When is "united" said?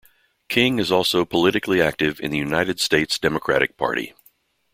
2.39-2.79